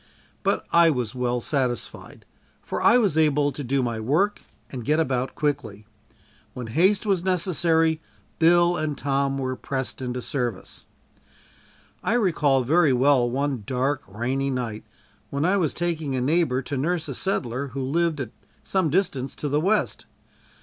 But 0.41 0.65
I 0.73 0.89
was 0.89 1.13
well 1.13 1.39
satisfied, 1.39 2.25
for 2.63 2.81
I 2.81 2.97
was 2.97 3.19
able 3.19 3.51
to 3.51 3.63
do 3.63 3.83
my 3.83 3.99
work 3.99 4.41
and 4.71 4.83
get 4.83 4.99
about 4.99 5.35
quickly. 5.35 5.85
When 6.55 6.65
haste 6.73 7.05
was 7.05 7.23
necessary, 7.23 8.01
Bill 8.39 8.77
and 8.77 8.97
Tom 8.97 9.37
were 9.37 9.55
pressed 9.55 10.01
into 10.01 10.19
service. 10.19 10.87
I 12.01 12.13
recall 12.13 12.63
very 12.63 12.93
well 12.93 13.29
one 13.29 13.61
dark 13.67 14.01
rainy 14.07 14.49
night 14.49 14.83
when 15.29 15.45
I 15.45 15.57
was 15.57 15.71
taking 15.71 16.15
a 16.15 16.19
neighbor 16.21 16.63
to 16.63 16.77
nurse 16.77 17.07
a 17.07 17.13
settler 17.13 17.67
who 17.67 17.83
lived 17.83 18.19
at 18.19 18.31
some 18.63 18.89
distance 18.89 19.35
to 19.35 19.49
the 19.49 19.61
west. 19.61 20.07